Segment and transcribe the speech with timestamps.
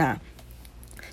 [0.00, 0.18] 那。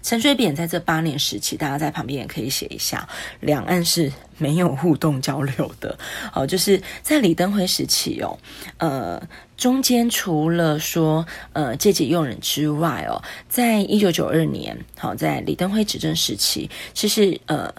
[0.04, 3.10] 陈水扁在这八年时期，大家在旁边也可以写一下，
[3.42, 6.00] 两岸是没有互动交流的。
[6.34, 8.40] 哦，就是在李登辉时期哦，
[8.78, 9.22] 呃，
[9.58, 17.74] 中间除了说呃借机用人之外哦，在一九九二年，好，在李登辉执政时期，其实呃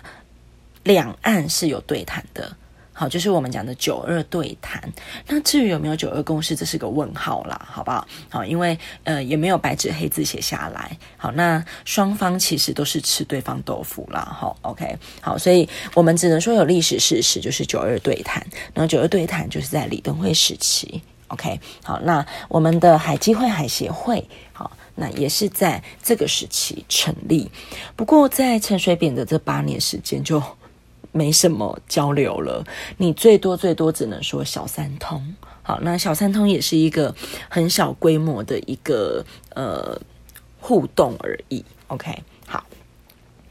[0.82, 2.54] 两岸是有对谈的。
[2.98, 4.82] 好，就是我们讲的九二对谈。
[5.28, 8.04] 那至于有没有九二共识，这是个问号啦，好不好？
[8.28, 10.98] 好，因为呃也没有白纸黑字写下来。
[11.16, 14.20] 好，那双方其实都是吃对方豆腐啦。
[14.36, 18.44] 好，OK，好，所以我们只能说有历史事实，就是九二对谈。
[18.74, 21.00] 然后九二对谈就是在李登辉时期。
[21.28, 27.48] OK，好，那我们的海基会海协会，好，那也是在这个时期成立。
[27.94, 30.42] 不过在陈水扁的这八年时间就。
[31.12, 32.64] 没什么交流了，
[32.96, 35.34] 你最多最多只能说小三通。
[35.62, 37.14] 好，那小三通也是一个
[37.48, 40.00] 很小规模的一个呃
[40.60, 41.64] 互动而已。
[41.88, 42.64] OK，好，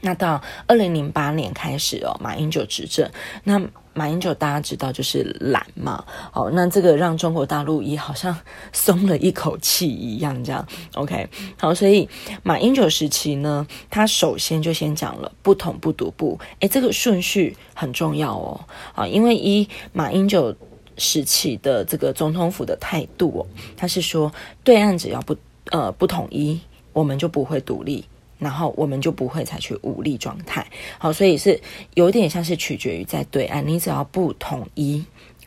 [0.00, 3.10] 那到二零零八年开始哦，马英九执政，
[3.44, 3.60] 那。
[3.98, 8.36] 马英九大家知道就是懒嘛，好，那这个让中国大陆也好像
[8.72, 12.08] 松了一口气一样，这样 OK，好，所以
[12.44, 18.60] 马英九时期呢，他首先就先讲了不统不独不，诶，这个顺序很重要哦，
[18.94, 20.54] 啊，因为一马英九
[20.96, 24.32] 时期的这个总统府的态度哦，他是说
[24.62, 25.36] 对岸只要不
[25.72, 26.60] 呃不统一，
[26.92, 28.04] 我们就不会独立。
[28.38, 30.66] 然后我们就不会采取武力状态，
[30.98, 31.60] 好，所以是
[31.94, 35.04] 有点像是取决于在对岸，你只要不统一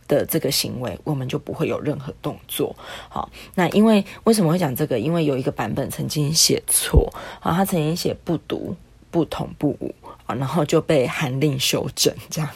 [0.08, 2.76] 的这个行为，我们就不会有任何动作。
[3.08, 5.00] 好，那因为为什么会讲这个？
[5.00, 8.76] 因为有一个版本曾经写错，啊，他曾经写不读、
[9.10, 9.96] 不同、不武。
[10.34, 12.50] 然后就被函令修正，这样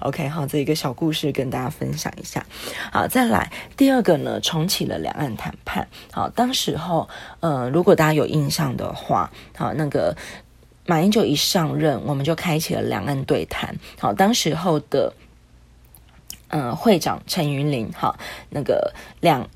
[0.00, 2.44] ，OK，好，这一个小故事跟大家分享一下。
[2.92, 5.88] 好，再来第二个呢，重启了两岸谈判。
[6.10, 7.08] 好，当时候，
[7.40, 10.16] 呃，如果大家有印象的话，好，那个
[10.86, 13.76] 马英九一上任，我们就开启了两岸对谈。
[13.98, 15.12] 好，当时候的，
[16.48, 18.18] 呃，会长陈云林，好，
[18.50, 19.48] 那个两。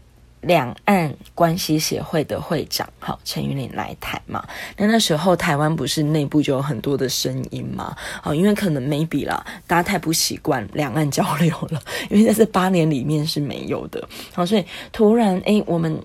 [0.42, 4.46] 两岸关系协会的会长，好，陈云林来台嘛？
[4.76, 7.96] 那那时候台湾不是内部就有很多的声音嘛？
[8.22, 14.08] 好，因为可能 maybe 啦，大家太不习惯两岸交流了， 因为在这八年里面是没有的。
[14.32, 16.00] 好，所以突然哎，我们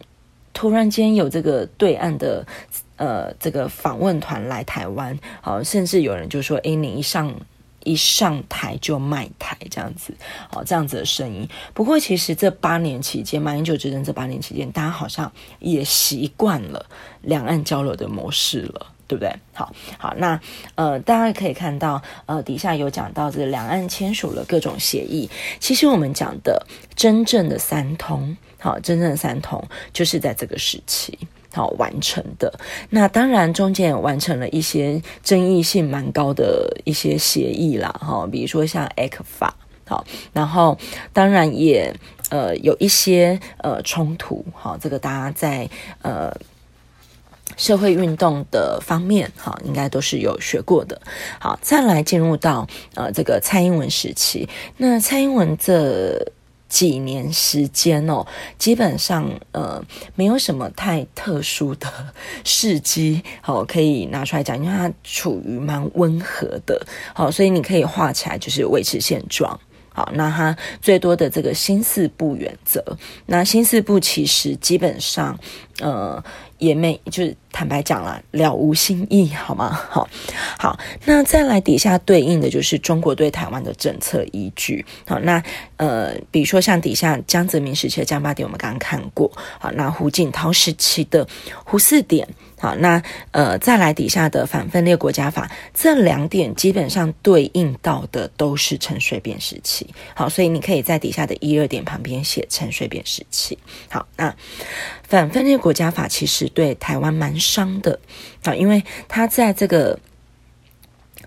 [0.54, 2.46] 突然间有这个对岸的
[2.96, 7.32] 呃这个访问团来台湾，好，甚至有人就说，哎，你一上。
[7.84, 10.14] 一上台就卖台这样子，
[10.52, 11.48] 哦，这样子的声音。
[11.74, 16.86] 不过其实这八年期间，马英九执政这八年期间，大家好像也习惯了
[17.22, 19.34] 两岸交流的模式了，对不对？
[19.54, 20.40] 好，好，那
[20.76, 25.30] 呃，大家可以看到，呃，底下有讲到这两岸签署了各种协议。
[25.60, 26.66] 其实我们讲的
[26.96, 31.18] 真正的三通，好，真正的三通就是在这个时期。
[31.54, 32.54] 好完成的，
[32.90, 39.50] 那当然中间也完成了一些争议性蛮高的一些协议啦，哈，比如说像 ECFA，
[39.86, 40.78] 好，然后
[41.12, 41.94] 当然也
[42.30, 45.70] 呃有一些呃冲突，好，这个大家在
[46.02, 46.34] 呃
[47.58, 51.02] 社会运动的方面，哈，应该都是有学过的。
[51.38, 54.48] 好，再来进入到呃这个蔡英文时期，
[54.78, 56.32] 那蔡英文这。
[56.72, 58.26] 几年时间哦，
[58.58, 59.84] 基本上呃
[60.16, 61.92] 没有什么太特殊的
[62.46, 66.82] 事机， 好可以拿出来讲，因为它处于蛮温和的，
[67.14, 69.60] 好，所以你可以画起来就是维持现状。
[69.94, 72.84] 好，那它最多的这个新四不原则，
[73.26, 75.38] 那新四不其实基本上
[75.80, 76.24] 呃。
[76.62, 79.72] 也没，就是坦白讲了，了无新意，好吗？
[79.90, 80.08] 好，
[80.60, 84.86] 好，那再来底下对应的就是中国对台湾的政策依据。
[85.08, 85.44] 好，那
[85.78, 89.32] 呃，比如说像底下江泽民时期的江八点，我们刚刚看过。
[89.60, 91.28] 好，那胡锦涛时期的
[91.66, 92.28] 胡四点。
[92.62, 93.02] 好，那
[93.32, 99.88] 呃，再来底下的反分裂国家法，这两点基本上对应到的都是沉睡变时期。
[100.14, 103.58] 好，所以你可以在底下的一二点旁边写沉睡变时期。
[103.90, 104.32] 好，那
[105.08, 108.00] 反分裂国家法其实对台湾蛮伤的。
[108.44, 109.98] 啊，因为它在这个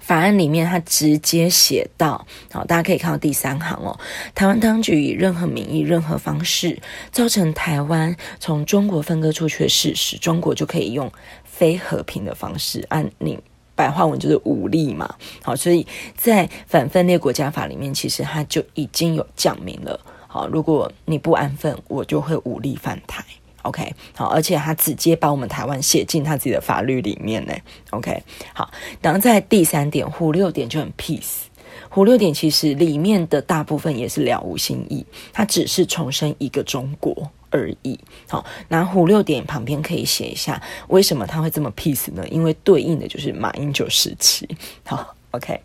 [0.04, 3.98] 法案里面，它直接写到，好，大家可以看到第三行哦，
[4.34, 6.78] 台湾当局以任何名义、任何方式
[7.10, 11.10] 造成台湾从中国分割出去的事实，中国就可以用
[11.44, 13.38] 非和平的方式，按你
[13.74, 15.14] 白话文就是武力嘛。
[15.42, 19.98] 好，所以在反分裂国家法里面，其实它就已经有讲明了，
[20.28, 23.24] 好，如果你不安分，我就会武力反台。
[23.64, 27.52] OK，好，而且他直接把我们台湾写进他自己的法律里面呢。
[27.90, 28.22] OK，
[28.52, 28.70] 好，
[29.02, 31.44] 然后在第三点，虎六点就很 peace。
[31.88, 37.98] 虎六点其实里面的大部分也是了无新意，它只是重申一个中国而已。
[38.28, 42.26] 好，那五六点旁边可以写一下，为什么他会这么 peace 呢？
[42.30, 44.48] 因为对应的就是马英九时期。
[44.84, 45.60] 好，OK，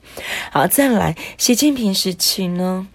[0.51, 2.87] 好，再来习近平时期呢？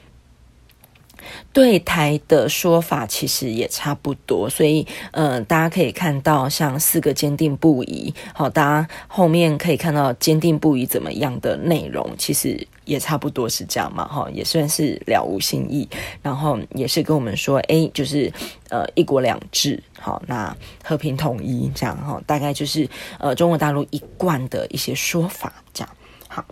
[1.53, 15.89] 对台的说法其实也差不多，所以呃，大家可以看到像四个坚定不移，好，大家后面可以看到坚定不移怎么样的内容，其实也差不多是这样嘛，哈，也算是了无新意，
[16.23, 18.33] 然后也是跟我们说，哎，就是
[18.69, 22.89] 呃一国两制，好，那和平统一这样哈，大概就是
[23.19, 25.97] 呃中国大陆一贯的一些说法这样。
[26.35, 26.45] 好，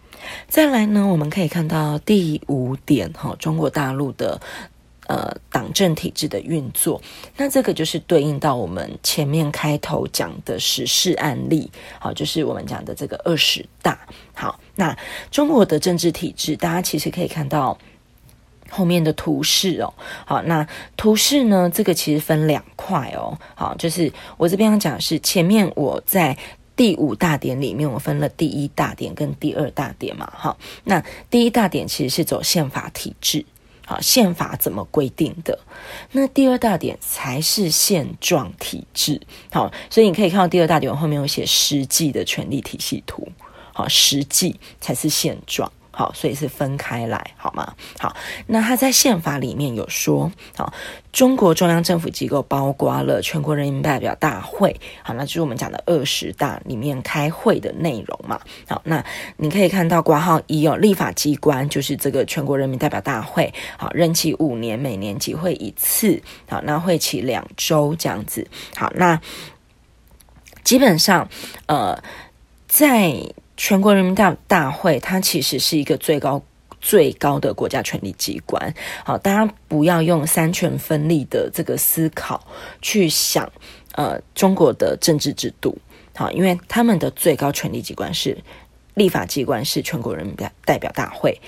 [0.46, 4.40] 再来呢，我们可以看到第五点哈，中国大陆的
[5.08, 7.02] 呃党政体制的运作，
[7.37, 11.69] 那这个就是对应到我们前面开头讲的时事案例，
[11.99, 13.99] 好，就是我们讲的这个二十大。
[14.34, 14.96] 好，那
[15.32, 17.76] 中国的政治体制，大家其实可以看到
[18.70, 19.93] 后面的图示哦。
[20.25, 20.64] 好，那
[20.96, 23.37] 图示呢，这个其实分两块哦。
[23.56, 26.38] 好，就是我这边要讲的是前面我在。
[26.75, 30.57] 第五大点里面，我分了第一大点跟第二大点嘛，哈。
[30.85, 33.45] 那第一大点其实是走宪法体制，
[33.85, 35.59] 好，宪法怎么规定的？
[36.13, 39.21] 那第二大点才是现状体制，
[39.51, 39.73] 好。
[39.91, 43.29] 所以你可以看到第二大点我后面有写实际的权利体系图，
[43.73, 45.71] 好，实际才是现状。
[45.93, 47.75] 好，所以是分开来，好吗？
[47.99, 48.17] 好，
[48.47, 50.73] 那他在宪法里面有说，好，
[51.12, 58.41] 中国中央政府机构包括了全国人民代表大会，好，那就是我们讲的二十大里面开会的内容嘛。
[58.67, 59.05] 好，那
[59.37, 68.49] 你可以看到括号一哦，立法机关就是这个全国人民代表大会，好，任期五年，每年集会一次，好，那会期两周这样子。
[68.75, 69.21] 好，那
[70.65, 71.29] 基本上，
[71.67, 72.03] 呃，
[72.67, 73.12] 在
[73.64, 76.43] 全国人民大大会，它其实是一个最高
[76.81, 78.75] 最高的国家权力机关。
[79.05, 82.44] 好，大家不要用三权分立的这个思考
[82.81, 83.53] 去想，
[83.93, 85.79] 呃，中国的政治制度。
[86.17, 88.37] 好，因为他们的最高权力机关是
[88.94, 90.35] 立法机关，是全国人民
[90.65, 91.41] 代表大会，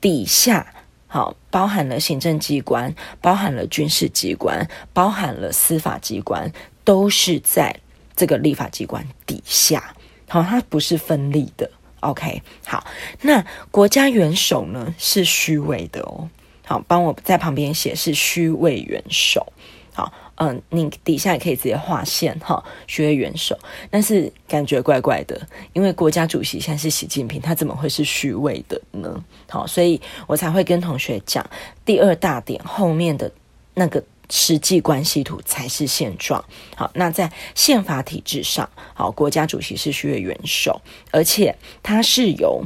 [0.00, 0.74] 底下
[1.06, 6.50] 好包含了行政机关，包含了军事机关，包含了司法机关，
[6.82, 7.76] 都是在
[8.16, 9.94] 这个立法机关底下。
[10.30, 11.68] 好，它不是分立的。
[11.98, 12.86] OK，好，
[13.22, 16.30] 那国家元首呢是虚位的哦。
[16.64, 19.44] 好，帮我在旁边写是虚位元首。
[19.92, 23.58] 好，嗯，你底下也可以直接划线哈，虚位元首。
[23.90, 25.36] 但是感觉怪怪的，
[25.72, 29.22] 因为国家主席现在是习近平，他怎么会是虚位的呢？
[29.48, 31.44] 好，所以我才会跟同学讲
[31.84, 33.30] 第二大点后面的
[33.74, 34.00] 那个。
[34.30, 36.42] 实际关系图才是现状。
[36.76, 40.80] 好，那在宪法体制上，好，国家主席是虚位元首，
[41.10, 42.64] 而且他是由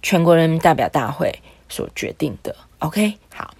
[0.00, 2.56] 全国人民代表大会所决定的。
[2.78, 3.54] OK，好，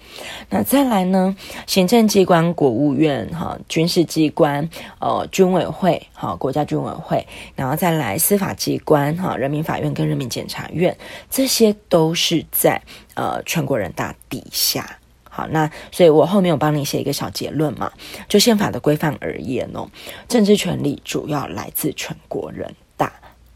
[0.51, 1.37] 那再来呢？
[1.67, 4.69] 行政机关、国务院、哈，军事机关、
[4.99, 7.25] 呃，军委会、哈，国家军委会，
[7.55, 10.97] 然后再来司法机关、哈，人民法院跟人民检察院，
[11.31, 12.83] 这些都是在
[13.15, 14.99] 呃全国人大底下。
[15.35, 17.91] 好，那所以我后面有帮你写一个小结论嘛，
[18.29, 19.89] 就宪法的规范而言哦，
[20.29, 23.11] 政治权力主要来自全国人大。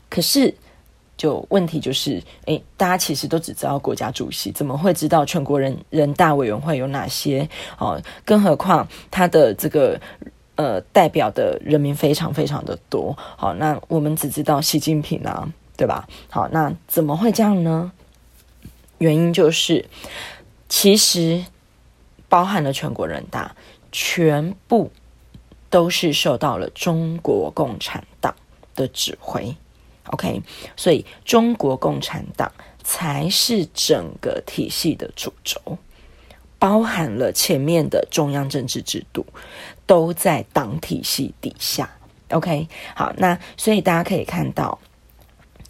[0.08, 0.54] 可是，
[1.18, 7.46] 就问题就是，诶，大家其实都只知道国家主席，怎么会知道全国人人大委员会有哪些？
[7.78, 10.00] 哦，更何况他的这个
[10.54, 13.14] 呃代表的人民非常非常的多。
[13.36, 16.08] 好，那我们只知道习近平啊，对吧？
[16.30, 17.92] 好，那怎么会这样呢？
[18.96, 19.84] 原因就是，
[20.70, 21.44] 其实。
[22.28, 23.54] 包含了全国人大，
[23.92, 24.90] 全部
[25.70, 28.34] 都是受到了中国共产党
[28.74, 29.54] 的指挥
[30.06, 30.42] ，OK，
[30.76, 32.52] 所以中国共产党
[32.82, 35.60] 才是整个体系的主轴，
[36.58, 39.24] 包含了前面的中央政治制度
[39.86, 41.90] 都在党体系底下
[42.30, 44.78] ，OK，好，那所以大家可以看到。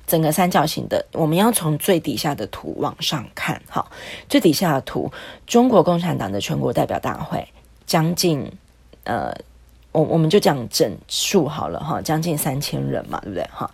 [0.06, 3.84] 整个三角形的，我们要从最底下的图往上看，哈，
[4.28, 5.10] 最底下的图，
[5.46, 7.44] 中国共产党的全国代表大会
[7.84, 8.48] 将近，
[9.02, 9.34] 呃，
[9.90, 13.68] 我我们就讲整数好了，哈，将近三千人嘛，对不对，哈，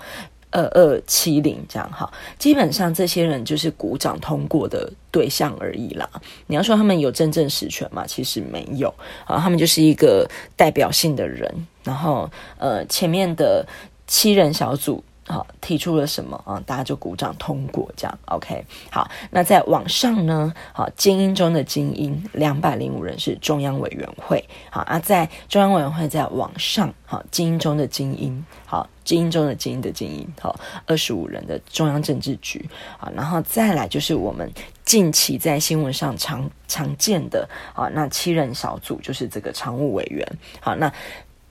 [0.50, 6.08] 二二七零这样，哈，基本上这些人就是鼓掌通过的对象而已啦。
[6.46, 8.06] 你要说他们有真正实权吗？
[8.06, 8.88] 其实没有，
[9.26, 13.66] 啊，他们就是一个代表性的人，然后，呃，前面的
[14.06, 15.04] 七人小组。
[15.24, 16.60] 好，提出了什么啊？
[16.66, 18.64] 大家就鼓掌通过，这样 OK。
[18.90, 20.52] 好，那再往上呢？
[20.72, 24.44] 好，精英中的精英，两百零五人是中央委员会。
[24.68, 32.68] 好啊，在中央委员会再往上，好，精英中的精英，好，精英中的精英的精英，好，二十五人的中央政治局。
[32.98, 34.50] 好，然后再来就是我们
[34.84, 40.26] 近期在新闻上常常见的，啊，那七人小组就是这个常务委员。
[40.60, 40.92] 好，那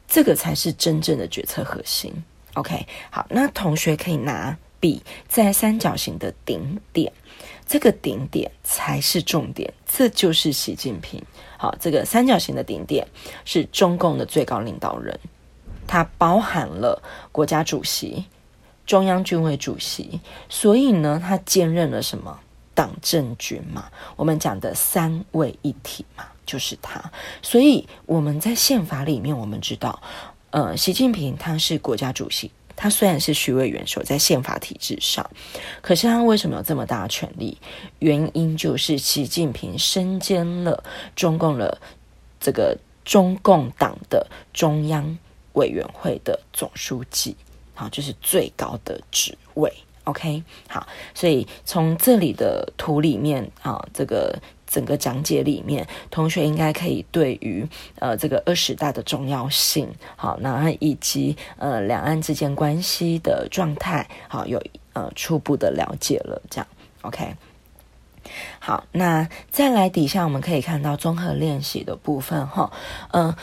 [0.09, 2.13] 这个才是真正的决策核心。
[2.55, 7.12] OK，好，那同学可以拿笔在三角形的顶点，
[7.65, 11.24] 这个顶点才是重点，这就是习近平。
[11.58, 13.08] 好，这个三角形的顶点
[13.46, 15.20] 是中共的最高领导人，
[15.88, 18.25] 它包含了国家主席、
[18.86, 22.39] 中央军委主席，所以呢，它兼任了什么？
[22.74, 27.03] 党政军嘛，我们讲的三位一体嘛，就是他。
[27.41, 30.01] 所以我们在宪法里面，我们知道。
[30.51, 35.29] 呃，习近平他是国家主席，他虽然是虚位元首，在宪法体制上，
[35.81, 37.58] 可是他为什么有这么大的权力？
[38.00, 40.84] 原因就是习近平身兼了
[41.15, 41.79] 中共的
[42.39, 45.17] 这个中共党的中央
[45.53, 47.36] 委员会的总书记，
[47.74, 49.74] 好，就是最高的职位。
[50.03, 54.38] OK，好，所以从这里的图里面啊，这个。
[54.71, 57.67] 整个讲解里面，同学应该可以对于
[57.99, 64.63] 呃这个二十大的重要性，好，那以及呃两岸之间关系的状态，好，有
[64.93, 66.67] 呃初步的了解了，这样
[67.01, 67.35] OK。
[68.59, 72.71] 好，那再来底下我们可以看到综合练习的部分哈，
[73.11, 73.35] 嗯。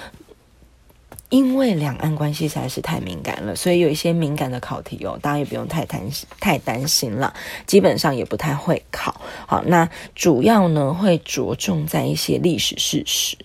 [1.31, 7.35] 因为两岸关系实在是太敏感了，所以有一些敏感的考题哦，大家也不用太担心，太担心了。
[7.67, 9.21] 基本上也不太会考。
[9.47, 13.37] 好，那主要呢会着重在一些历史事实，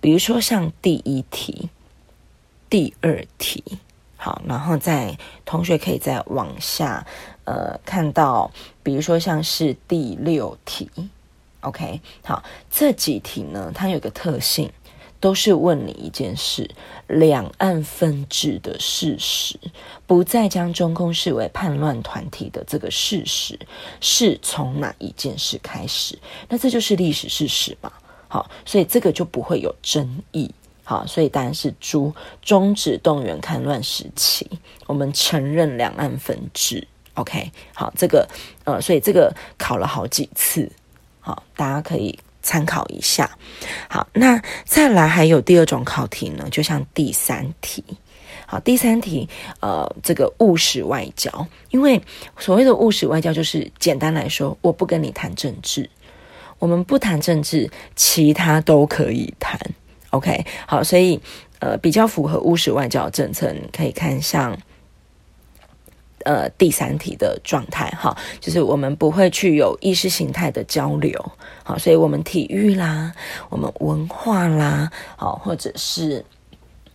[0.00, 1.70] 比如说像第一题、
[2.68, 3.64] 第二题。
[4.16, 7.06] 好，然后再同学可以再往下，
[7.44, 8.50] 呃，看到，
[8.82, 10.90] 比如说像是第六题。
[11.60, 14.70] OK，好，这几题呢，它有个特性。
[15.24, 16.68] 都是问你一件事：
[17.06, 19.58] 两岸分治的事实，
[20.06, 23.58] 不再将中共视为叛乱团体的这个事实，
[24.02, 26.18] 是从哪一件事开始？
[26.46, 27.90] 那这就是历史事实嘛？
[28.28, 30.54] 好，所以这个就不会有争议。
[30.82, 32.12] 好，所以当然是朱
[32.42, 34.46] 终止动员戡乱时期，
[34.86, 36.86] 我们承认两岸分治。
[37.14, 38.28] OK，好，这个
[38.64, 40.70] 呃，所以这个考了好几次，
[41.20, 42.18] 好，大家可以。
[42.44, 43.28] 参考一下，
[43.88, 47.82] 好，那再来还有第二种考题呢，就像第三题，
[48.46, 49.28] 好，第三题，
[49.60, 52.00] 呃，这个务实外交，因为
[52.38, 55.88] 所谓的务实外交，就是简单来说，我不跟你谈政治，
[56.58, 59.58] 我们不谈政治，其他都可以谈
[60.10, 61.18] ，OK，好，所以
[61.60, 64.56] 呃，比较符合务实外交政策，你可以看像。
[66.24, 73.12] 呃，第三题的状态哈，就是我们不会去有意识形态的交流，好，所以我们体育啦，
[73.50, 76.24] 我们文化啦，好，或者是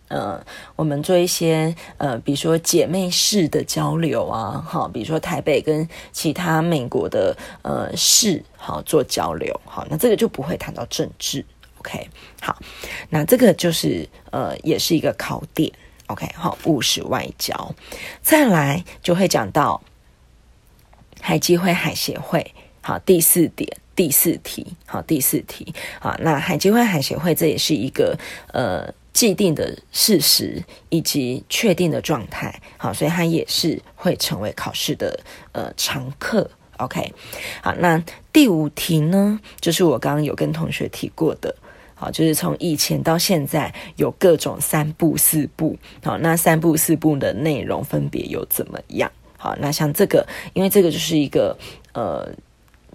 [0.08, 0.44] 呃，
[0.74, 11.44] 我们做一些呃，比如说姐妹市的交流啊，好，比如说台北跟其他美国的呃市好做交流，好，那这个就不会谈到政治
[11.78, 12.10] ，OK，
[12.40, 12.58] 好，
[13.08, 15.72] 那这个就是呃，也是一个考点。
[16.10, 17.72] OK，好，务实外交，
[18.20, 19.80] 再来就会讲到
[21.20, 22.52] 海基会、海协会。
[22.82, 28.18] 好，第四点，第四题，好，第四题，好，那海基会、海协会这也是一个
[28.52, 35.20] 呃既定的事实以及确定的状态，好，所以它也是会成为考试的
[35.52, 36.50] 呃常客。
[36.78, 37.12] OK，
[37.62, 38.02] 好，那
[38.32, 41.54] 第五题呢，就是我刚刚有跟同学提过的。
[42.00, 49.12] 好，就是从以前到现在有各种三步四步，好，那三步四步的内容分别有怎么样？
[49.36, 51.54] 好，那像这个，因为这个就是一个
[51.92, 52.26] 呃，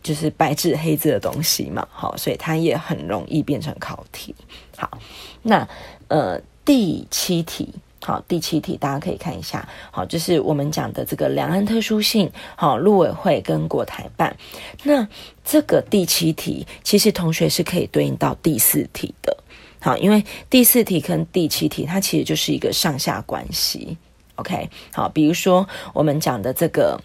[0.02, 4.34] 就是白纸黑字的东西嘛，好，所以它也很容易变成考题。
[4.76, 4.90] 好，
[5.44, 5.70] 那
[6.08, 7.72] 呃第七题。
[8.06, 9.68] 好，第七题大家可以看一下。
[9.90, 12.32] 好，就是我们讲的这个两岸特殊性。
[12.56, 14.38] 好，陆委会跟国台办。
[14.84, 15.08] 那
[15.44, 19.36] 这个第七题，其实同学是可以对应到第四题的。
[19.80, 23.98] 好，因为第四题跟第七题，它其实就是一个上下关系。
[24.36, 27.02] OK，好，比如说我们讲的这个。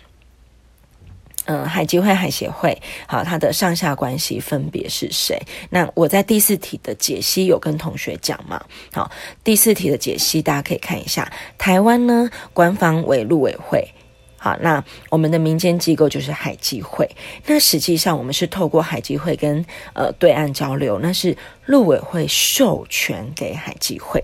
[1.46, 5.40] 嗯，海基会、海协会，好，它的上下关系分别是谁？
[5.70, 8.62] 那我在第四题的解析有跟同学讲嘛？
[8.92, 9.10] 好，
[9.42, 11.32] 第四题的解析大家可以看一下。
[11.58, 13.88] 台湾呢，官方为陆委会，
[14.36, 17.08] 好，那我们的民间机构就是海基会。
[17.46, 24.22] 那实际上我们是透过海基会跟呃对岸交流，那是陆委会授权给海基会，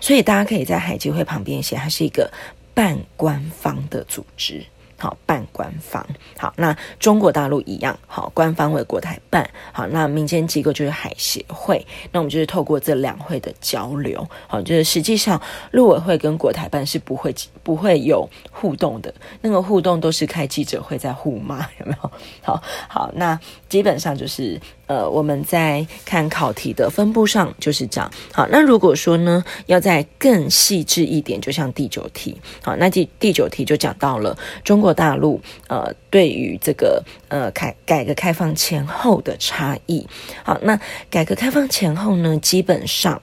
[0.00, 2.32] 所以大家可以在海基会旁边写，它是一个
[2.72, 4.64] 半官方的组织。
[5.04, 6.02] 好，半官方。
[6.38, 9.46] 好，那中国大陆一样，好，官方为国台办。
[9.70, 11.86] 好，那民间机构就是海协会。
[12.10, 15.38] 那我们就是透过这两会的交流，好，就是实际上
[15.72, 22.10] 陆委会跟国台办是不会不会有互动的，那个互动都是开记者会在互骂， 有没有？
[22.40, 24.58] 好好，那基本上就是。
[24.86, 28.10] 呃，我们在看考题的分布上就是这样。
[28.34, 32.38] 好，那如果说呢，要再更细致一点，就像第九题。
[32.62, 40.06] 好，那第第九题就讲到了中国大陆呃，对于这个呃改改革开放前后的差异。
[40.42, 40.78] 好，那
[41.10, 43.20] 改革开放前后呢，基本上。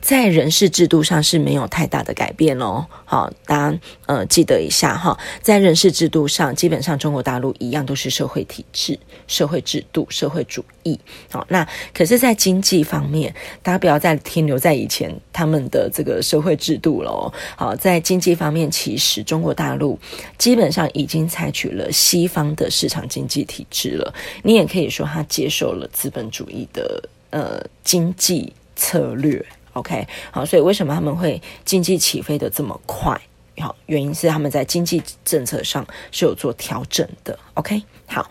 [0.00, 2.86] 在人事制度上是没有太大的改变哦。
[3.04, 10.98] 好，大家呃记得一下哈，在人事制度上，基本上中国大陆一样都是社会体制、社会制度、社会主义。
[11.30, 17.32] 好，那可是，在经济方面，大家不要再停留在以前他们的这个社会制度了哦。
[17.56, 19.98] 好，在经济方面，其实中国大陆
[20.38, 24.14] 基本上已经采取了西方的市场经济体制了。
[24.42, 29.44] 你也可以说，他接受了资本主义的呃经济策略。
[29.76, 33.20] OK，好，所以为什么他们会经济起飞的这么快？
[33.58, 37.38] 好，原因是他们在经济政策上是有做调整的。
[37.54, 38.30] OK，好，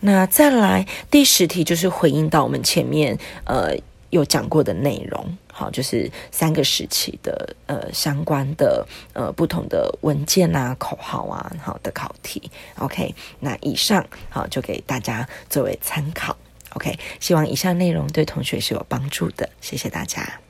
[0.00, 3.76] 那再来第十题就是回应到我们前面呃
[4.10, 12.50] 有讲过的内容，好，就是三个时期的呃相关的呃不同的文件啊、口号啊，好的考题。
[12.78, 16.36] OK，那以上好就给大家作为参考。
[16.70, 20.43] OK，希望以上内容对同学是有帮助的，谢谢大家。